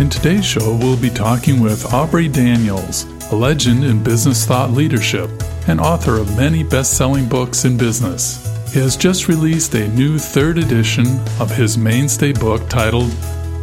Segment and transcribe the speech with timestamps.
[0.00, 5.30] In today's show, we'll be talking with Aubrey Daniels, a legend in business thought leadership
[5.68, 8.42] and author of many best selling books in business.
[8.74, 11.06] He has just released a new third edition
[11.38, 13.14] of his mainstay book titled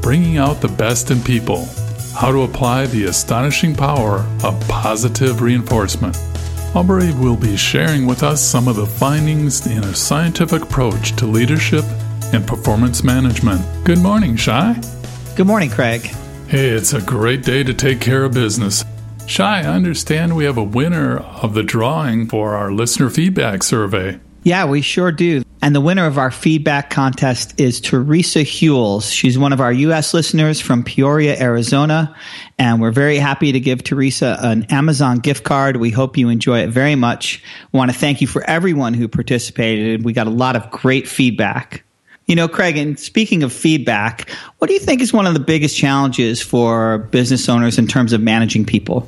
[0.01, 1.67] Bringing Out the Best in People
[2.15, 6.17] How to Apply the Astonishing Power of Positive Reinforcement.
[6.73, 11.25] Aubrey will be sharing with us some of the findings in a scientific approach to
[11.25, 11.83] leadership
[12.31, 13.61] and performance management.
[13.83, 14.81] Good morning, Shai.
[15.35, 16.09] Good morning, Craig.
[16.51, 18.83] Hey, it's a great day to take care of business.
[19.25, 24.19] Shai, I understand we have a winner of the drawing for our listener feedback survey.
[24.43, 25.43] Yeah, we sure do.
[25.61, 29.09] And the winner of our feedback contest is Teresa Hewells.
[29.09, 30.13] She's one of our U.S.
[30.13, 32.13] listeners from Peoria, Arizona.
[32.59, 35.77] And we're very happy to give Teresa an Amazon gift card.
[35.77, 37.41] We hope you enjoy it very much.
[37.71, 40.03] We want to thank you for everyone who participated.
[40.03, 41.85] We got a lot of great feedback.
[42.31, 44.29] You know, Craig, and speaking of feedback,
[44.59, 48.13] what do you think is one of the biggest challenges for business owners in terms
[48.13, 49.05] of managing people?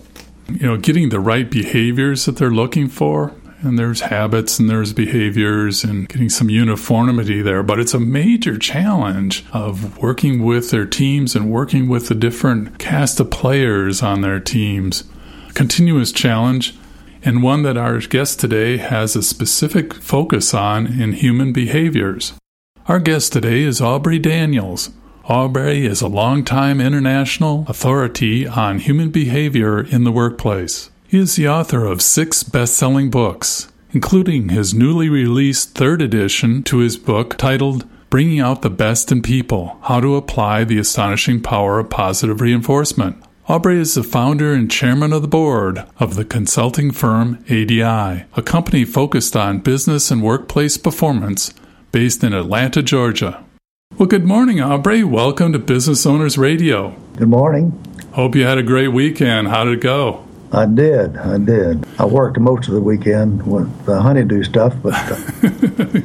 [0.50, 3.34] You know, getting the right behaviors that they're looking for.
[3.62, 7.64] And there's habits and there's behaviors and getting some uniformity there.
[7.64, 12.78] But it's a major challenge of working with their teams and working with the different
[12.78, 15.06] cast of players on their teams.
[15.54, 16.76] Continuous challenge
[17.24, 22.34] and one that our guest today has a specific focus on in human behaviors.
[22.86, 24.90] Our guest today is Aubrey Daniels.
[25.24, 30.90] Aubrey is a longtime international authority on human behavior in the workplace.
[31.08, 36.62] He is the author of six best selling books, including his newly released third edition
[36.64, 41.42] to his book titled Bringing Out the Best in People How to Apply the Astonishing
[41.42, 43.16] Power of Positive Reinforcement.
[43.48, 48.44] Aubrey is the founder and chairman of the board of the consulting firm ADI, a
[48.44, 51.54] company focused on business and workplace performance
[51.94, 53.46] based in Atlanta, Georgia.
[53.98, 55.04] Well, good morning, Aubrey.
[55.04, 56.96] Welcome to Business Owners Radio.
[57.16, 57.72] Good morning.
[58.14, 59.48] Hope you had a great weekend.
[59.48, 60.26] How did it go?
[60.54, 61.18] I did.
[61.18, 61.84] I did.
[61.98, 65.16] I worked most of the weekend with the honeydew stuff, but uh,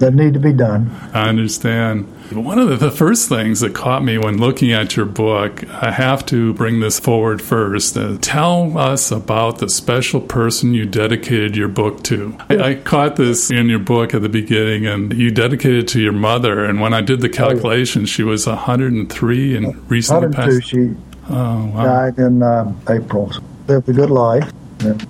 [0.00, 0.90] that need to be done.
[1.12, 2.06] I understand.
[2.32, 6.24] One of the first things that caught me when looking at your book, I have
[6.26, 7.96] to bring this forward first.
[7.96, 12.34] Uh, tell us about the special person you dedicated your book to.
[12.48, 16.00] I, I, caught this in your book at the beginning, and you dedicated it to
[16.00, 16.64] your mother.
[16.64, 20.70] And when I did the calculation, she was 103 and recently 102, passed.
[20.70, 20.96] She
[21.30, 21.84] oh, wow.
[21.84, 23.30] died in uh, April.
[23.68, 24.50] Lived a good life,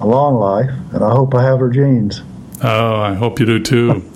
[0.00, 2.22] a long life, and I hope I have her genes.
[2.60, 4.00] Oh, I hope you do too.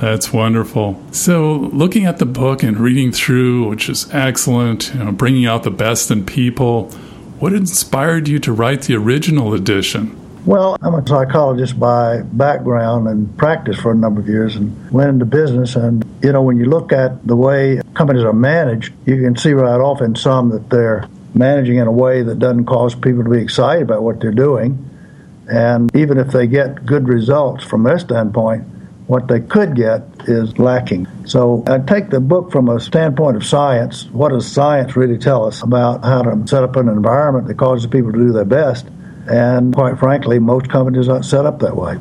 [0.00, 1.00] That's wonderful.
[1.12, 5.62] So, looking at the book and reading through, which is excellent, you know, bringing out
[5.62, 6.90] the best in people,
[7.38, 10.20] what inspired you to write the original edition?
[10.44, 15.10] Well, I'm a psychologist by background and practice for a number of years and went
[15.10, 15.76] into business.
[15.76, 19.52] And, you know, when you look at the way companies are managed, you can see
[19.52, 23.30] right off in some that they're managing in a way that doesn't cause people to
[23.30, 24.86] be excited about what they're doing
[25.48, 28.64] and even if they get good results from their standpoint,
[29.06, 31.06] what they could get is lacking.
[31.26, 34.06] So I take the book from a standpoint of science.
[34.06, 37.88] What does science really tell us about how to set up an environment that causes
[37.88, 38.86] people to do their best?
[39.28, 41.98] And quite frankly, most companies aren't set up that way.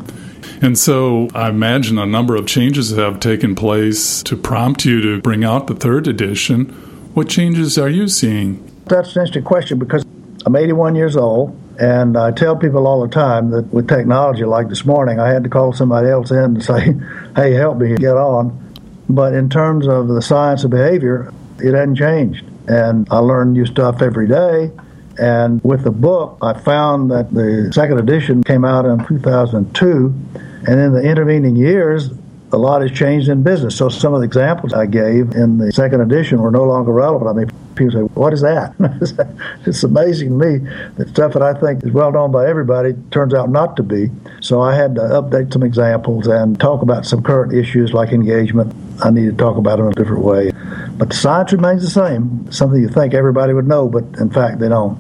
[0.61, 5.21] And so I imagine a number of changes have taken place to prompt you to
[5.21, 6.65] bring out the third edition.
[7.13, 8.74] What changes are you seeing?
[8.85, 10.05] That's an interesting question because
[10.45, 11.59] I'm 81 years old.
[11.79, 15.43] And I tell people all the time that with technology like this morning, I had
[15.43, 16.95] to call somebody else in and say,
[17.35, 18.61] hey, help me get on.
[19.09, 22.45] But in terms of the science of behavior, it hadn't changed.
[22.67, 24.71] And I learn new stuff every day.
[25.17, 30.13] And with the book, I found that the second edition came out in 2002.
[30.67, 32.09] And in the intervening years,
[32.51, 33.75] a lot has changed in business.
[33.75, 37.29] So some of the examples I gave in the second edition were no longer relevant.
[37.29, 38.73] I mean, people say, "What is that?"
[39.65, 43.33] it's amazing to me that stuff that I think is well known by everybody turns
[43.33, 44.09] out not to be.
[44.41, 48.73] So I had to update some examples and talk about some current issues like engagement.
[49.03, 50.51] I need to talk about them in a different way.
[50.97, 52.51] But the science remains the same.
[52.51, 54.97] Something you think everybody would know, but in fact they don't.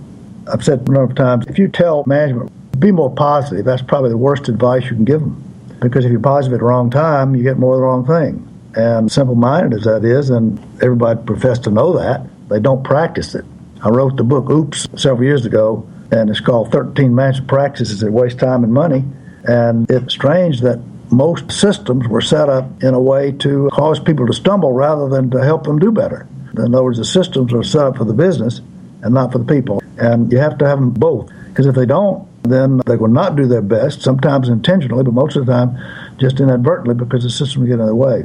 [0.51, 4.09] I've said a number of times, if you tell management be more positive, that's probably
[4.09, 5.41] the worst advice you can give them
[5.81, 8.47] because if you're positive at the wrong time, you get more of the wrong thing.
[8.75, 13.35] And simple minded as that is, and everybody professes to know that, they don't practice
[13.35, 13.45] it.
[13.83, 18.11] I wrote the book Oops several years ago, and it's called 13 Management Practices That
[18.11, 19.03] Waste Time and Money.
[19.43, 20.79] And it's strange that
[21.11, 25.29] most systems were set up in a way to cause people to stumble rather than
[25.31, 26.27] to help them do better.
[26.57, 28.61] In other words, the systems are set up for the business
[29.01, 29.81] and not for the people.
[29.97, 31.29] And you have to have them both.
[31.47, 35.35] Because if they don't, then they will not do their best, sometimes intentionally, but most
[35.35, 35.77] of the time
[36.17, 38.23] just inadvertently because the system get in the way.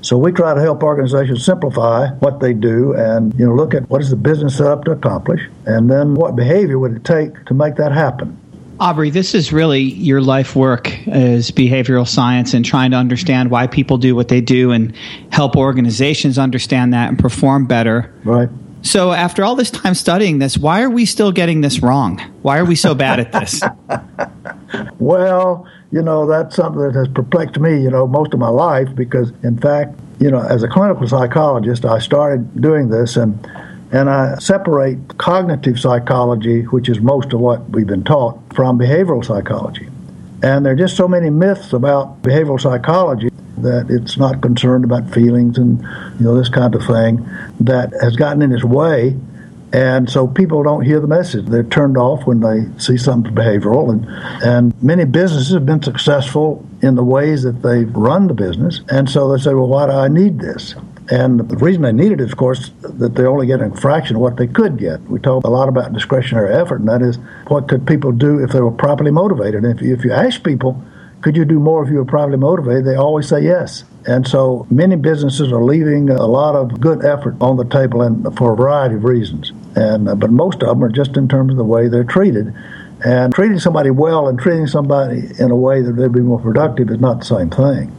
[0.00, 3.88] So we try to help organizations simplify what they do and you know look at
[3.90, 7.44] what is the business set up to accomplish and then what behavior would it take
[7.46, 8.38] to make that happen.
[8.80, 13.66] Aubrey, this is really your life work as behavioral science and trying to understand why
[13.66, 14.94] people do what they do and
[15.32, 18.14] help organizations understand that and perform better.
[18.22, 18.48] Right.
[18.82, 22.20] So, after all this time studying this, why are we still getting this wrong?
[22.42, 23.60] Why are we so bad at this?
[25.00, 28.94] well, you know, that's something that has perplexed me, you know, most of my life
[28.94, 33.46] because, in fact, you know, as a clinical psychologist, I started doing this and
[33.90, 39.24] and I separate cognitive psychology, which is most of what we've been taught, from behavioral
[39.24, 39.88] psychology.
[40.42, 45.10] And there are just so many myths about behavioral psychology that it's not concerned about
[45.12, 45.80] feelings and
[46.18, 47.26] you know this kind of thing
[47.60, 49.16] that has gotten in its way
[49.72, 53.90] and so people don't hear the message they're turned off when they see something behavioral
[53.90, 54.06] and
[54.42, 59.10] and many businesses have been successful in the ways that they've run the business and
[59.10, 60.74] so they say well why do i need this
[61.10, 64.16] and the reason they need it is, of course, that they're only getting a fraction
[64.16, 65.00] of what they could get.
[65.02, 67.16] We talk a lot about discretionary effort, and that is
[67.46, 69.64] what could people do if they were properly motivated.
[69.64, 70.82] And if if you ask people,
[71.22, 73.84] could you do more if you were properly motivated, they always say yes.
[74.06, 78.36] And so many businesses are leaving a lot of good effort on the table and
[78.36, 79.52] for a variety of reasons.
[79.78, 82.52] And uh, but most of them are just in terms of the way they're treated.
[83.04, 86.90] And treating somebody well and treating somebody in a way that they'd be more productive
[86.90, 87.94] is not the same thing.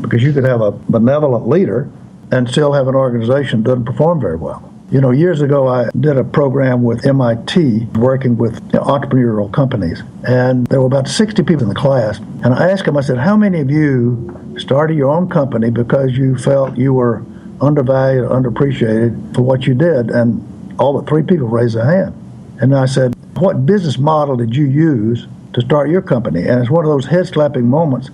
[0.00, 1.90] Because you could have a benevolent leader
[2.30, 4.72] and still have an organization that doesn't perform very well.
[4.88, 10.64] You know, years ago, I did a program with MIT working with entrepreneurial companies, and
[10.68, 12.20] there were about 60 people in the class.
[12.44, 16.16] And I asked them, I said, How many of you started your own company because
[16.16, 17.24] you felt you were
[17.60, 20.10] undervalued, or underappreciated for what you did?
[20.10, 22.14] And all but three people raised their hand.
[22.60, 26.42] And I said, What business model did you use to start your company?
[26.42, 28.08] And it's one of those head slapping moments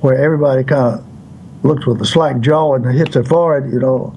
[0.00, 4.16] where everybody kind of looks with a slack jaw and hits their forehead, you know,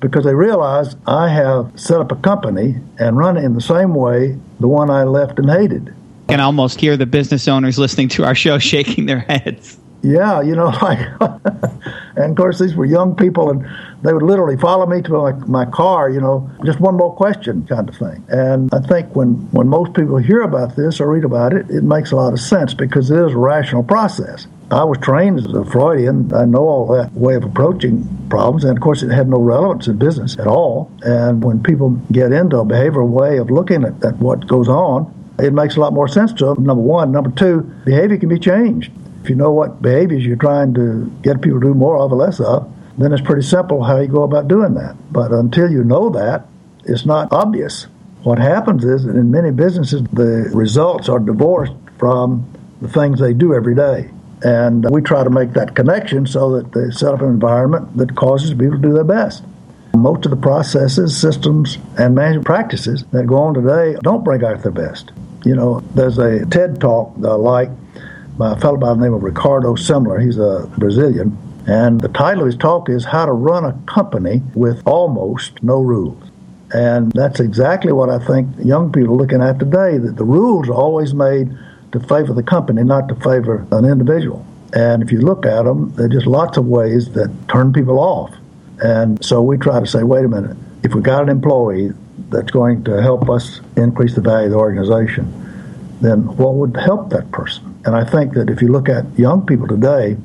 [0.00, 3.94] because they realize I have set up a company and run it in the same
[3.94, 5.94] way the one I left and hated.
[6.28, 9.78] I can almost hear the business owners listening to our show shaking their heads.
[10.02, 10.98] Yeah, you know, like,
[12.16, 13.66] and of course these were young people, and
[14.02, 17.66] they would literally follow me to my, my car, you know, just one more question
[17.66, 18.24] kind of thing.
[18.28, 21.82] And I think when when most people hear about this or read about it, it
[21.82, 24.46] makes a lot of sense because it is a rational process.
[24.70, 26.32] I was trained as a Freudian.
[26.34, 29.86] I know all that way of approaching problems, and of course, it had no relevance
[29.86, 30.90] in business at all.
[31.02, 35.12] And when people get into a behavioral way of looking at, at what goes on,
[35.38, 36.64] it makes a lot more sense to them.
[36.64, 37.12] Number one.
[37.12, 38.90] Number two, behavior can be changed.
[39.22, 42.16] If you know what behaviors you're trying to get people to do more of or
[42.16, 44.96] less of, then it's pretty simple how you go about doing that.
[45.12, 46.46] But until you know that,
[46.84, 47.86] it's not obvious.
[48.24, 53.32] What happens is that in many businesses, the results are divorced from the things they
[53.32, 54.10] do every day.
[54.42, 58.16] And we try to make that connection so that they set up an environment that
[58.16, 59.44] causes people to do their best.
[59.94, 64.62] Most of the processes, systems, and management practices that go on today don't bring out
[64.62, 65.12] their best.
[65.44, 67.70] You know, there's a TED talk that I like
[68.36, 70.22] by a fellow by the name of Ricardo Semler.
[70.22, 71.36] He's a Brazilian.
[71.66, 75.80] And the title of his talk is How to Run a Company with Almost No
[75.80, 76.22] Rules.
[76.74, 80.68] And that's exactly what I think young people are looking at today, that the rules
[80.68, 81.56] are always made
[81.92, 84.44] to favor the company, not to favor an individual.
[84.72, 87.98] And if you look at them, there are just lots of ways that turn people
[88.00, 88.34] off.
[88.82, 91.92] And so we try to say, wait a minute, if we got an employee
[92.30, 95.30] that's going to help us increase the value of the organization,
[96.00, 97.71] then what would help that person?
[97.84, 100.16] And I think that if you look at young people today,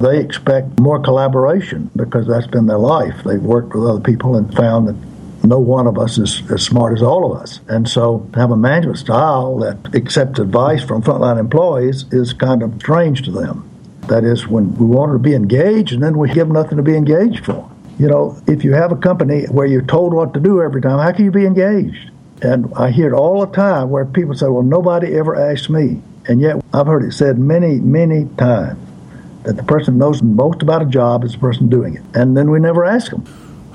[0.00, 3.22] they expect more collaboration because that's been their life.
[3.24, 4.96] They've worked with other people and found that
[5.44, 7.60] no one of us is as smart as all of us.
[7.68, 12.62] And so to have a management style that accepts advice from frontline employees is kind
[12.62, 13.68] of strange to them.
[14.08, 16.82] That is, when we want to be engaged and then we give them nothing to
[16.82, 17.70] be engaged for.
[17.98, 20.98] You know, if you have a company where you're told what to do every time,
[20.98, 22.10] how can you be engaged?
[22.40, 26.02] And I hear it all the time where people say, well, nobody ever asked me.
[26.28, 28.78] And yet I've heard it said many, many times
[29.42, 32.02] that the person knows most about a job is the person doing it.
[32.14, 33.26] And then we never ask them.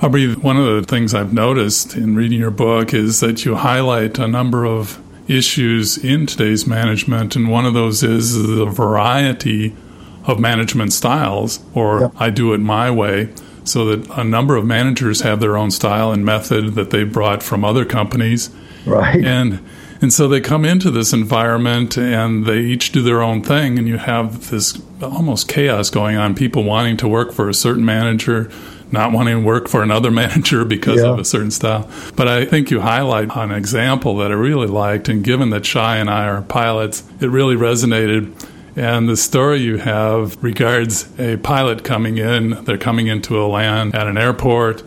[0.01, 4.18] Aubrey, one of the things I've noticed in reading your book is that you highlight
[4.20, 9.75] a number of issues in today's management, and one of those is the variety
[10.24, 12.12] of management styles, or yep.
[12.18, 13.34] I do it my way.
[13.68, 17.44] so that a number of managers have their own style and method that they brought
[17.44, 18.50] from other companies.
[18.86, 19.24] Right.
[19.24, 19.60] And
[20.01, 23.88] and so they come into this environment and they each do their own thing and
[23.88, 28.51] you have this almost chaos going on, people wanting to work for a certain manager,
[28.92, 31.10] not wanting to work for another manager because yeah.
[31.10, 31.89] of a certain style.
[32.16, 35.98] But I think you highlight an example that I really liked and given that Shai
[35.98, 38.34] and I are pilots, it really resonated
[38.77, 42.63] and the story you have regards a pilot coming in.
[42.63, 44.84] They're coming into a land at an airport,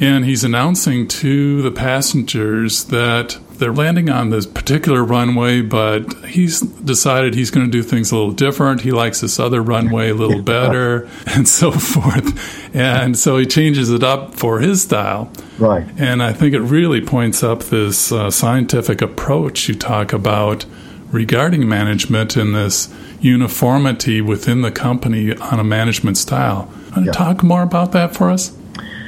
[0.00, 6.60] and he's announcing to the passengers that they're landing on this particular runway, but he's
[6.60, 8.80] decided he's going to do things a little different.
[8.80, 12.74] He likes this other runway a little better, and so forth.
[12.74, 15.30] And so he changes it up for his style.
[15.58, 15.86] Right.
[15.98, 20.64] And I think it really points up this uh, scientific approach you talk about
[21.12, 26.72] regarding management and this uniformity within the company on a management style.
[26.96, 27.12] Yeah.
[27.12, 28.56] Talk more about that for us.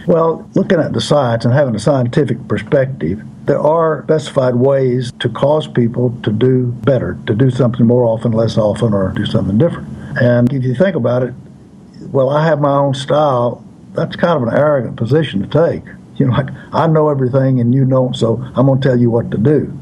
[0.06, 5.28] Well, looking at the science and having a scientific perspective, there are specified ways to
[5.28, 9.58] cause people to do better, to do something more often, less often, or do something
[9.58, 9.88] different.
[10.20, 11.34] And if you think about it,
[12.10, 13.64] well, I have my own style.
[13.94, 15.84] That's kind of an arrogant position to take.
[16.16, 19.10] You know, like I know everything and you don't, so I'm going to tell you
[19.10, 19.76] what to do.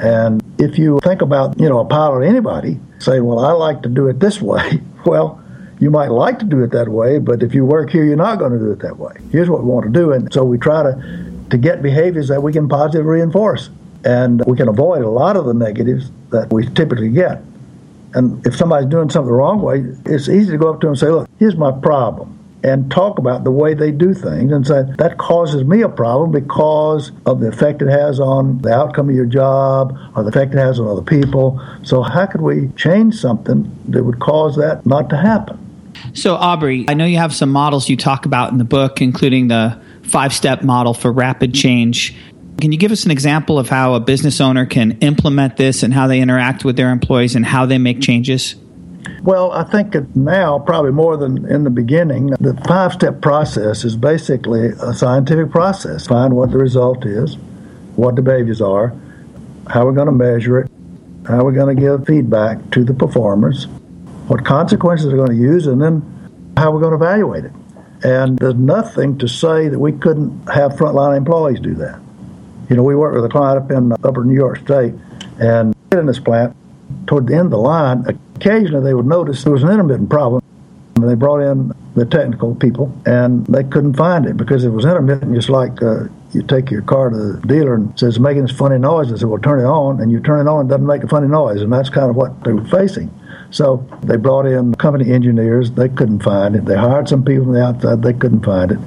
[0.00, 3.82] And if you think about, you know, a pilot or anybody saying, well, I like
[3.82, 5.40] to do it this way, well,
[5.78, 8.38] you might like to do it that way, but if you work here, you're not
[8.38, 9.14] going to do it that way.
[9.30, 10.12] Here's what we want to do.
[10.12, 13.70] And so we try to, to get behaviors that we can positively reinforce.
[14.04, 17.42] And we can avoid a lot of the negatives that we typically get.
[18.14, 20.92] And if somebody's doing something the wrong way, it's easy to go up to them
[20.92, 24.66] and say, look, here's my problem and talk about the way they do things and
[24.66, 29.08] say that causes me a problem because of the effect it has on the outcome
[29.08, 31.62] of your job or the effect it has on other people.
[31.84, 35.65] So how could we change something that would cause that not to happen?
[36.14, 39.48] So Aubrey, I know you have some models you talk about in the book, including
[39.48, 42.14] the five step model for rapid change.
[42.60, 45.92] Can you give us an example of how a business owner can implement this and
[45.92, 48.54] how they interact with their employees and how they make changes?
[49.22, 53.96] Well, I think now, probably more than in the beginning, the five step process is
[53.96, 56.06] basically a scientific process.
[56.06, 57.36] Find what the result is,
[57.96, 58.94] what the behaviors are,
[59.68, 60.70] how we're going to measure it,
[61.26, 63.66] how we're going to give feedback to the performers,
[64.28, 66.02] what consequences they're going to use, and then
[66.56, 67.52] how we're going to evaluate it.
[68.02, 72.00] And there's nothing to say that we couldn't have frontline employees do that.
[72.68, 74.94] You know, we work with a client up in Upper New York State,
[75.38, 76.56] and in this plant,
[77.06, 80.42] toward the end of the line, occasionally they would notice there was an intermittent problem.
[80.94, 85.34] They brought in the technical people, and they couldn't find it because it was intermittent,
[85.34, 88.78] just like uh, you take your car to the dealer and says making this funny
[88.78, 89.10] noise.
[89.10, 91.08] They said, "Well, turn it on," and you turn it on, it doesn't make a
[91.08, 93.10] funny noise, and that's kind of what they were facing.
[93.56, 95.70] So they brought in company engineers.
[95.70, 96.66] They couldn't find it.
[96.66, 98.02] They hired some people from the outside.
[98.02, 98.78] They couldn't find it,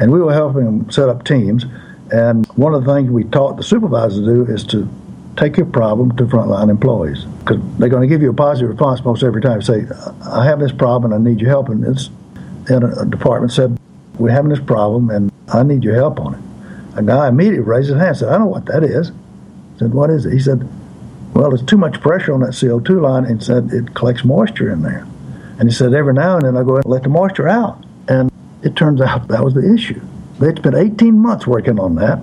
[0.00, 1.66] and we were helping them set up teams.
[2.10, 4.88] And one of the things we taught the supervisors to do is to
[5.36, 9.04] take your problem to frontline employees because they're going to give you a positive response
[9.04, 9.60] most every time.
[9.60, 9.84] Say,
[10.26, 11.68] I have this problem and I need your help.
[11.68, 12.08] And it's
[12.70, 13.78] and a department said,
[14.18, 16.98] we're having this problem and I need your help on it.
[16.98, 19.10] A guy immediately raised his hand and said, I don't know what that is.
[19.10, 20.32] I said, what is it?
[20.32, 20.66] He said,
[21.34, 24.82] well, there's too much pressure on that CO2 line and said it collects moisture in
[24.82, 25.06] there.
[25.58, 27.84] And he said, every now and then I go and let the moisture out.
[28.08, 28.30] And
[28.62, 30.00] it turns out that was the issue.
[30.38, 32.18] They'd spent 18 months working on that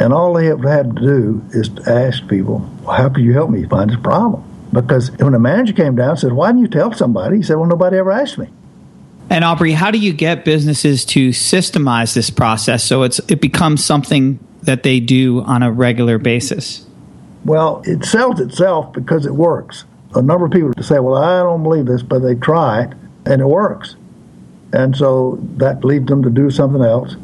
[0.00, 3.32] and all they have had to do is to ask people, well, how can you
[3.32, 4.44] help me find this problem?
[4.72, 7.38] Because when the manager came down and said, why didn't you tell somebody?
[7.38, 8.48] He said, well, nobody ever asked me.
[9.30, 13.84] And Aubrey, how do you get businesses to systemize this process so it's it becomes
[13.84, 16.86] something that they do on a regular basis?
[17.48, 19.86] Well, it sells itself because it works.
[20.14, 22.92] A number of people say, "Well, I don't believe this," but they try it
[23.24, 23.96] and it works,
[24.74, 27.16] and so that leads them to do something else.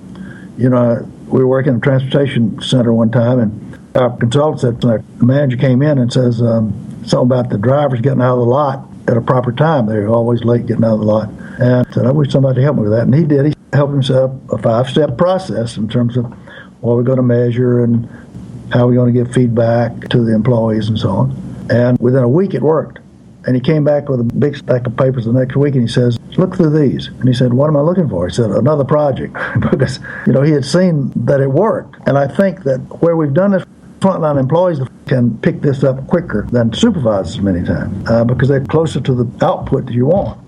[0.57, 4.85] You know, we were working in a transportation center one time, and our consultant said,
[4.89, 6.73] our manager came in and says um,
[7.05, 9.85] something about the drivers getting out of the lot at a proper time.
[9.85, 11.29] They're always late getting out of the lot.
[11.61, 13.03] And I said, I wish somebody help me with that.
[13.03, 13.47] And he did.
[13.47, 16.25] He helped him set up a five step process in terms of
[16.81, 18.09] what we're going to measure and
[18.73, 21.67] how are we're going to give feedback to the employees and so on.
[21.71, 22.99] And within a week, it worked.
[23.47, 25.89] And he came back with a big stack of papers the next week and he
[25.89, 27.09] says, Look through these.
[27.09, 28.27] And he said, What am I looking for?
[28.27, 29.37] He said, Another project.
[29.71, 31.97] because, you know, he had seen that it worked.
[32.07, 33.65] And I think that where we've done this,
[34.01, 39.01] frontline employees can pick this up quicker than supervisors many times uh, because they're closer
[39.01, 40.41] to the output that you want.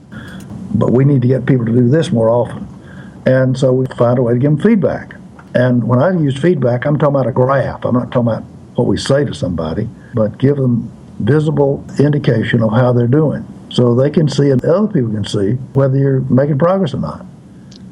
[0.75, 2.67] But we need to get people to do this more often.
[3.27, 5.16] And so we find a way to give them feedback.
[5.57, 7.83] And when I use feedback, I'm talking about a graph.
[7.87, 8.43] I'm not talking about
[8.75, 13.95] what we say to somebody, but give them visible indication of how they're doing so
[13.95, 17.25] they can see and other people can see whether you're making progress or not.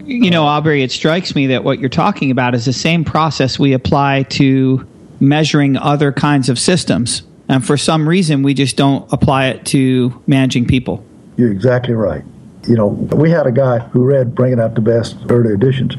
[0.00, 3.58] You know, Aubrey, it strikes me that what you're talking about is the same process
[3.58, 4.86] we apply to
[5.18, 7.22] measuring other kinds of systems.
[7.48, 11.02] And for some reason, we just don't apply it to managing people.
[11.38, 12.22] You're exactly right.
[12.68, 15.94] You know, we had a guy who read Bringing Out the Best early editions.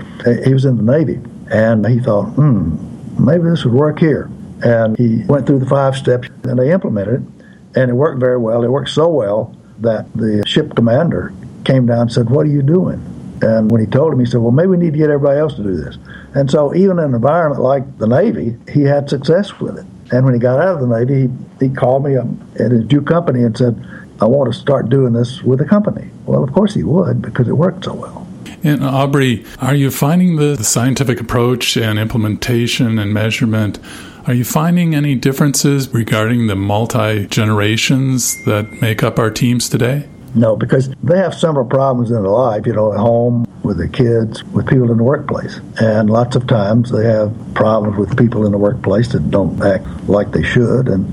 [0.46, 1.20] He was in the Navy,
[1.52, 2.76] and he thought, hmm,
[3.24, 4.30] maybe this would work here.
[4.64, 7.46] And he went through the five steps, and they implemented it,
[7.80, 8.64] and it worked very well.
[8.64, 11.34] It worked so well that the ship commander
[11.66, 13.04] came down and said, What are you doing?
[13.42, 15.56] And when he told him, he said, Well, maybe we need to get everybody else
[15.56, 15.98] to do this.
[16.34, 19.86] And so, even in an environment like the Navy, he had success with it.
[20.12, 23.02] And when he got out of the Navy, he, he called me at his new
[23.02, 23.76] company and said,
[24.22, 26.10] I want to start doing this with the company.
[26.26, 28.25] Well, of course he would because it worked so well.
[28.66, 33.78] And uh, Aubrey, are you finding the, the scientific approach and implementation and measurement?
[34.26, 40.10] Are you finding any differences regarding the multi generations that make up our teams today?
[40.34, 43.88] No, because they have several problems in their life, you know, at home, with their
[43.88, 45.60] kids, with people in the workplace.
[45.80, 49.86] And lots of times they have problems with people in the workplace that don't act
[50.10, 50.88] like they should.
[50.88, 51.06] And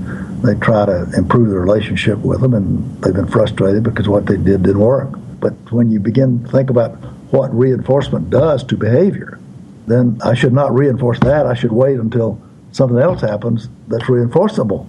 [0.43, 4.37] they try to improve the relationship with them, and they've been frustrated because what they
[4.37, 5.19] did didn't work.
[5.39, 6.97] But when you begin to think about
[7.33, 9.39] what reinforcement does to behavior,
[9.87, 11.47] then I should not reinforce that.
[11.47, 12.39] I should wait until
[12.71, 14.85] something else happens that's reinforceable.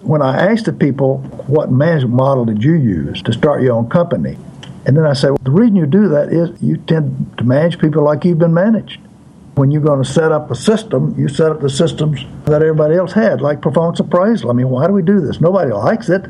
[0.00, 1.18] When I asked the people,
[1.48, 4.38] what management model did you use to start your own company?
[4.86, 7.78] And then I said, well, the reason you do that is you tend to manage
[7.78, 8.98] people like you've been managed.
[9.54, 12.94] When you're going to set up a system, you set up the systems that everybody
[12.94, 14.48] else had, like performance appraisal.
[14.48, 15.42] I mean, why do we do this?
[15.42, 16.22] Nobody likes it.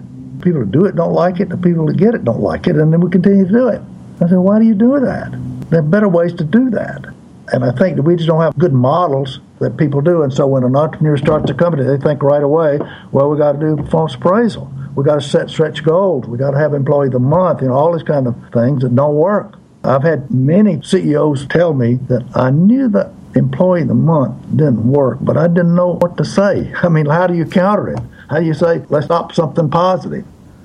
[0.43, 1.51] People who do it don't like it.
[1.51, 3.81] The people who get it don't like it, and then we continue to do it.
[4.23, 5.33] I said, why do you do that?
[5.71, 7.05] There are better ways to do that.
[7.53, 10.23] And I think that we just don't have good models that people do.
[10.23, 12.79] And so when an entrepreneur starts a company, they think right away,
[13.11, 14.73] well, we got to do performance appraisal.
[14.95, 16.27] We got to set stretch goals.
[16.27, 17.63] We got to have employee of the month.
[17.63, 19.59] You know, all these kind of things that don't work.
[19.83, 24.85] I've had many CEOs tell me that I knew that employee of the month didn't
[24.87, 26.73] work, but I didn't know what to say.
[26.83, 27.99] I mean, how do you counter it?
[28.31, 30.25] How do you say, let's stop something positive?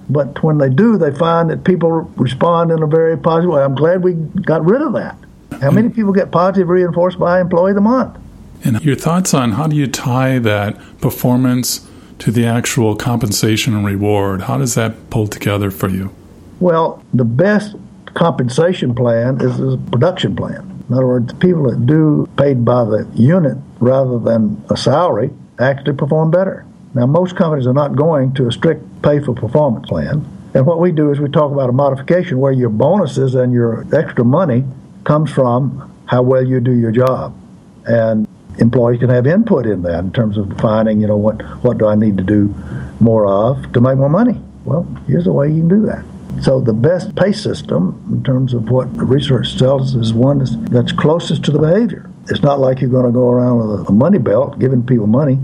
[0.10, 3.62] But when they do, they find that people respond in a very positive way.
[3.62, 5.18] I'm glad we got rid of that.
[5.62, 8.18] How many people get positive reinforced by employee of the month?
[8.64, 11.88] And your thoughts on how do you tie that performance
[12.20, 14.44] to the actual compensation and reward?
[14.44, 16.14] How does that pull together for you?
[16.60, 17.76] Well, the best
[18.14, 20.84] compensation plan is a production plan.
[20.90, 25.30] In other words, people that do paid by the unit rather than a salary
[25.60, 26.66] actually perform better.
[26.98, 30.26] Now, most companies are not going to a strict pay for performance plan.
[30.56, 33.86] And what we do is we talk about a modification where your bonuses and your
[33.96, 34.64] extra money
[35.04, 37.38] comes from how well you do your job.
[37.86, 41.78] And employees can have input in that in terms of defining, you know, what, what
[41.78, 42.56] do I need to do
[43.00, 44.42] more of to make more money?
[44.66, 46.04] Well, here's a way you can do that.
[46.42, 50.44] So the best pay system, in terms of what the research tells us, is one
[50.72, 52.10] that's closest to the behavior.
[52.32, 55.38] It's not like you're going to go around with a money belt giving people money,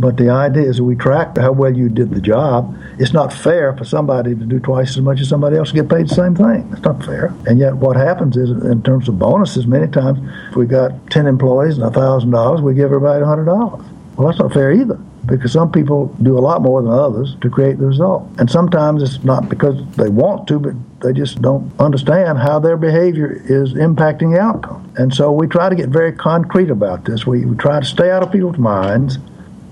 [0.00, 2.76] but the idea is that we track how well you did the job.
[2.98, 5.88] It's not fair for somebody to do twice as much as somebody else to get
[5.88, 6.68] paid the same thing.
[6.72, 7.34] It's not fair.
[7.46, 11.26] And yet, what happens is, in terms of bonuses, many times if we got ten
[11.26, 13.84] employees and thousand dollars, we give everybody a hundred dollars.
[14.16, 17.50] Well, that's not fair either because some people do a lot more than others to
[17.50, 18.28] create the result.
[18.38, 22.76] And sometimes it's not because they want to, but they just don't understand how their
[22.76, 24.92] behavior is impacting the outcome.
[24.96, 27.26] And so we try to get very concrete about this.
[27.26, 29.18] We, we try to stay out of people's minds,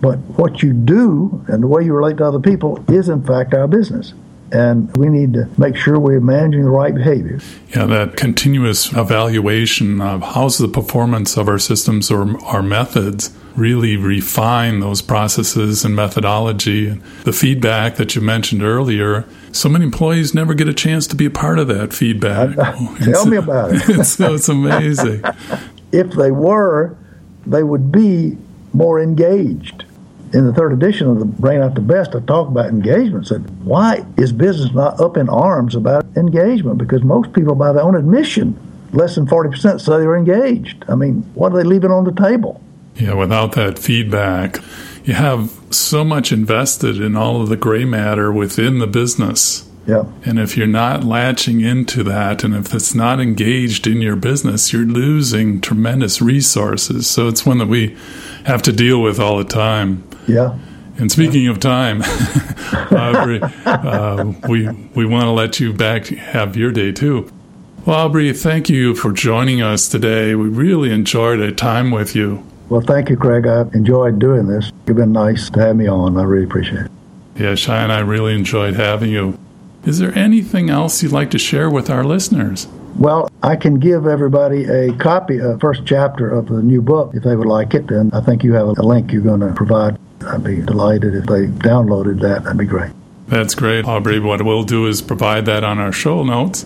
[0.00, 3.54] but what you do and the way you relate to other people is, in fact,
[3.54, 4.14] our business
[4.52, 7.40] and we need to make sure we're managing the right behavior.
[7.74, 13.96] Yeah, that continuous evaluation of how's the performance of our systems or our methods really
[13.96, 19.24] refine those processes and methodology and the feedback that you mentioned earlier.
[19.52, 22.54] So many employees never get a chance to be a part of that feedback.
[23.02, 23.82] Tell me about it.
[23.88, 25.24] it's, it's amazing.
[25.92, 26.96] if they were,
[27.46, 28.36] they would be
[28.72, 29.84] more engaged
[30.32, 33.26] in the third edition of the Bringing Out the Best, I talk about engagement.
[33.26, 36.78] Said, why is business not up in arms about engagement?
[36.78, 38.58] Because most people, by their own admission,
[38.92, 40.84] less than 40% say they're engaged.
[40.88, 42.60] I mean, what are they leaving on the table?
[42.96, 44.58] Yeah, without that feedback,
[45.04, 49.68] you have so much invested in all of the gray matter within the business.
[49.86, 50.04] Yeah.
[50.26, 54.70] And if you're not latching into that and if it's not engaged in your business,
[54.70, 57.08] you're losing tremendous resources.
[57.08, 57.96] So it's one that we
[58.44, 60.04] have to deal with all the time.
[60.28, 60.58] Yeah.
[60.98, 61.50] And speaking yeah.
[61.50, 62.02] of time,
[62.90, 67.30] Aubrey, uh, we we want to let you back have your day too.
[67.86, 70.34] Well, Aubrey, thank you for joining us today.
[70.34, 72.44] We really enjoyed our time with you.
[72.68, 73.46] Well, thank you, Craig.
[73.46, 74.72] I enjoyed doing this.
[74.86, 76.18] You've been nice to have me on.
[76.18, 76.90] I really appreciate it.
[77.36, 79.38] Yeah, Shai and I really enjoyed having you.
[79.84, 82.66] Is there anything else you'd like to share with our listeners?
[82.98, 87.22] Well, I can give everybody a copy of first chapter of the new book if
[87.22, 89.96] they would like it, and I think you have a link you're going to provide.
[90.28, 92.44] I'd be delighted if they downloaded that.
[92.44, 92.92] That'd be great.
[93.26, 94.20] That's great, Aubrey.
[94.20, 96.64] What we'll do is provide that on our show notes.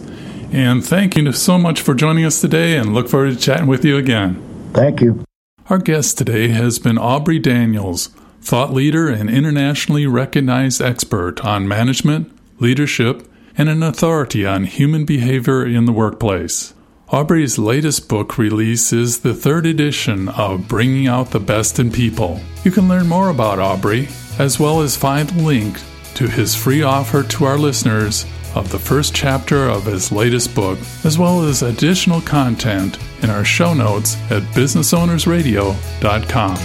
[0.53, 3.85] And thank you so much for joining us today and look forward to chatting with
[3.85, 4.41] you again.
[4.73, 5.25] Thank you.
[5.69, 8.09] Our guest today has been Aubrey Daniels,
[8.41, 15.65] thought leader and internationally recognized expert on management, leadership, and an authority on human behavior
[15.65, 16.75] in the workplace.
[17.13, 22.41] Aubrey's latest book release is the third edition of Bringing Out the Best in People.
[22.65, 25.79] You can learn more about Aubrey, as well as find a link
[26.15, 30.79] to his free offer to our listeners of the first chapter of his latest book,
[31.05, 36.57] as well as additional content in our show notes at businessownersradio.com.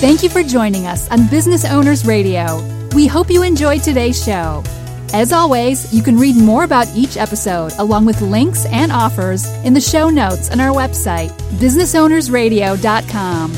[0.00, 2.62] Thank you for joining us on Business Owners Radio.
[2.94, 4.62] We hope you enjoyed today's show.
[5.12, 9.74] As always, you can read more about each episode along with links and offers in
[9.74, 13.52] the show notes on our website, businessownersradio.com.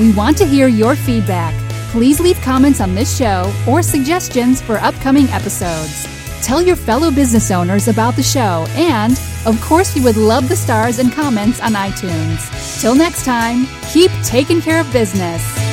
[0.00, 1.54] We want to hear your feedback
[1.94, 6.08] Please leave comments on this show or suggestions for upcoming episodes.
[6.44, 9.12] Tell your fellow business owners about the show, and,
[9.46, 12.80] of course, we would love the stars and comments on iTunes.
[12.80, 15.63] Till next time, keep taking care of business.